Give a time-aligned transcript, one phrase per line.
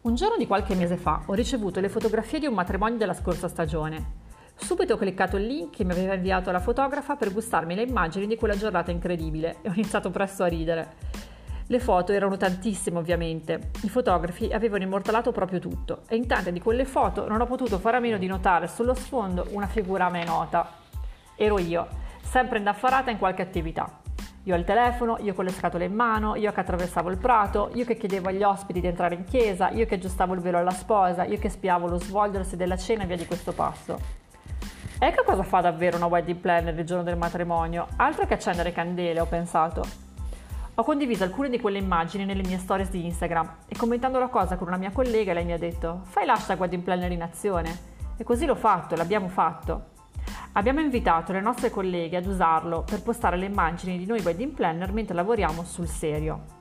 [0.00, 3.48] Un giorno di qualche mese fa ho ricevuto le fotografie di un matrimonio della scorsa
[3.48, 4.26] stagione.
[4.54, 8.28] Subito ho cliccato il link che mi aveva inviato la fotografa per gustarmi le immagini
[8.28, 10.94] di quella giornata incredibile e ho iniziato presto a ridere.
[11.66, 16.60] Le foto erano tantissime ovviamente, i fotografi avevano immortalato proprio tutto e in tante di
[16.60, 20.10] quelle foto non ho potuto fare a meno di notare sullo sfondo una figura a
[20.10, 20.74] me nota.
[21.34, 21.88] Ero io,
[22.22, 24.07] sempre indaffarata in qualche attività.
[24.48, 27.84] Io al telefono, io con le scatole in mano, io che attraversavo il prato, io
[27.84, 31.24] che chiedevo agli ospiti di entrare in chiesa, io che aggiustavo il velo alla sposa,
[31.24, 33.98] io che spiavo lo svolgersi della cena e via di questo passo.
[34.98, 39.20] Ecco cosa fa davvero una wedding planner il giorno del matrimonio, altro che accendere candele,
[39.20, 39.84] ho pensato.
[40.76, 44.56] Ho condiviso alcune di quelle immagini nelle mie stories di Instagram e commentando la cosa
[44.56, 47.78] con una mia collega lei mi ha detto fai l'hashtag wedding planner in azione.
[48.16, 49.96] E così l'ho fatto, l'abbiamo fatto.
[50.52, 54.92] Abbiamo invitato le nostre colleghe ad usarlo per postare le immagini di noi wedding planner
[54.92, 56.56] mentre lavoriamo sul serio.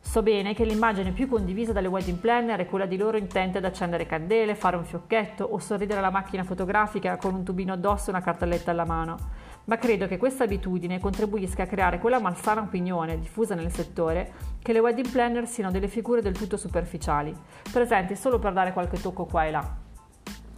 [0.00, 3.64] So bene che l'immagine più condivisa dalle wedding planner è quella di loro intente ad
[3.64, 8.10] accendere candele, fare un fiocchetto o sorridere alla macchina fotografica con un tubino addosso e
[8.10, 9.16] una cartelletta alla mano.
[9.64, 14.72] Ma credo che questa abitudine contribuisca a creare quella malsana opinione diffusa nel settore che
[14.72, 17.34] le wedding planner siano delle figure del tutto superficiali,
[17.70, 19.76] presenti solo per dare qualche tocco qua e là.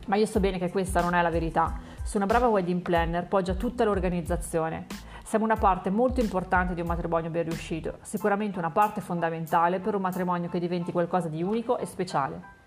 [0.07, 3.27] Ma io so bene che questa non è la verità su una brava wedding planner
[3.27, 4.87] poggia tutta l'organizzazione.
[5.25, 9.95] Siamo una parte molto importante di un matrimonio ben riuscito, sicuramente una parte fondamentale per
[9.95, 12.59] un matrimonio che diventi qualcosa di unico e speciale.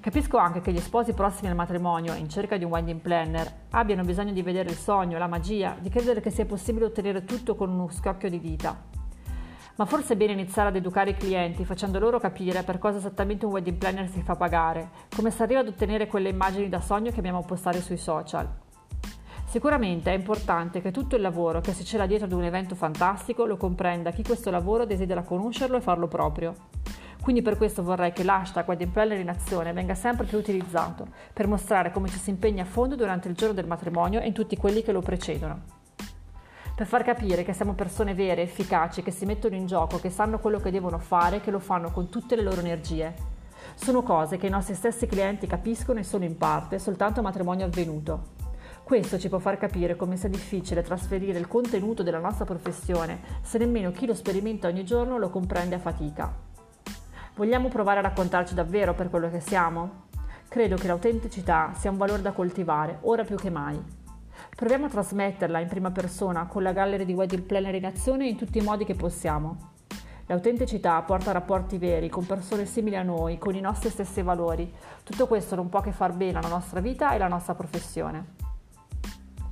[0.00, 4.02] Capisco anche che gli sposi prossimi al matrimonio, in cerca di un wedding planner, abbiano
[4.02, 7.70] bisogno di vedere il sogno, la magia, di credere che sia possibile ottenere tutto con
[7.70, 8.94] uno scocchio di dita
[9.76, 13.44] ma forse è bene iniziare ad educare i clienti facendo loro capire per cosa esattamente
[13.44, 17.10] un wedding planner si fa pagare, come si arriva ad ottenere quelle immagini da sogno
[17.10, 18.63] che abbiamo a postare sui social.
[19.54, 23.46] Sicuramente è importante che tutto il lavoro che si cela dietro ad un evento fantastico
[23.46, 26.54] lo comprenda chi questo lavoro desidera conoscerlo e farlo proprio.
[27.22, 31.46] Quindi per questo vorrei che l'hashtag Wedding Planner in azione venga sempre più utilizzato per
[31.46, 34.56] mostrare come ci si impegna a fondo durante il giorno del matrimonio e in tutti
[34.56, 35.60] quelli che lo precedono
[36.74, 40.40] per far capire che siamo persone vere, efficaci, che si mettono in gioco, che sanno
[40.40, 43.14] quello che devono fare, che lo fanno con tutte le loro energie.
[43.76, 47.66] Sono cose che i nostri stessi clienti capiscono e sono in parte soltanto a matrimonio
[47.66, 48.43] avvenuto.
[48.84, 53.56] Questo ci può far capire come sia difficile trasferire il contenuto della nostra professione se
[53.56, 56.30] nemmeno chi lo sperimenta ogni giorno lo comprende a fatica.
[57.34, 60.02] Vogliamo provare a raccontarci davvero per quello che siamo?
[60.48, 63.82] Credo che l'autenticità sia un valore da coltivare, ora più che mai.
[64.54, 68.36] Proviamo a trasmetterla in prima persona con la galleria di wedding planner in azione in
[68.36, 69.72] tutti i modi che possiamo.
[70.26, 74.70] L'autenticità porta a rapporti veri con persone simili a noi, con i nostri stessi valori.
[75.02, 78.43] Tutto questo non può che far bene alla nostra vita e alla nostra professione.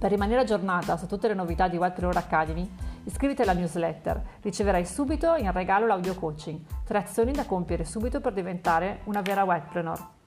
[0.02, 2.68] Per rimanere aggiornata su tutte le novità di Webpreneur Academy,
[3.04, 4.20] iscriviti alla newsletter.
[4.42, 9.44] Riceverai subito in regalo l'audio coaching, tre azioni da compiere subito per diventare una vera
[9.44, 10.21] webpreneur.